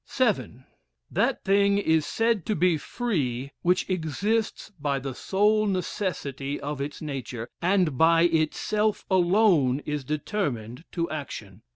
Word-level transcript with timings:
VII. 0.11 0.61
That 1.11 1.43
thing 1.45 1.77
is 1.77 2.07
said 2.07 2.43
to 2.47 2.55
be 2.55 2.75
free 2.79 3.51
which 3.61 3.87
exists 3.87 4.71
by 4.79 4.97
the 4.97 5.13
sole 5.13 5.67
necessity 5.67 6.59
of 6.59 6.81
its 6.81 7.03
nature, 7.03 7.49
and 7.61 7.99
by 7.99 8.23
itself 8.23 9.05
alone 9.11 9.79
is 9.85 10.03
determined 10.03 10.85
to 10.93 11.07
action. 11.11 11.61